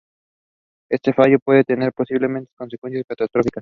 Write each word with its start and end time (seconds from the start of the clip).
Este 0.89 1.13
fallo 1.13 1.37
puede 1.37 1.63
tener 1.63 1.93
posiblemente 1.93 2.49
consecuencias 2.57 3.05
catastróficas. 3.07 3.59